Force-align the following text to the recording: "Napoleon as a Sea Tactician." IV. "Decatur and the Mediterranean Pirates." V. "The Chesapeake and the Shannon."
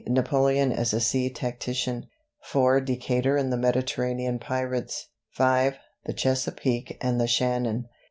"Napoleon 0.07 0.71
as 0.71 0.93
a 0.95 0.99
Sea 0.99 1.29
Tactician." 1.29 2.07
IV. 2.43 2.85
"Decatur 2.85 3.37
and 3.37 3.53
the 3.53 3.57
Mediterranean 3.57 4.39
Pirates." 4.39 5.09
V. 5.37 5.77
"The 6.05 6.13
Chesapeake 6.15 6.97
and 7.01 7.21
the 7.21 7.27
Shannon." 7.27 7.85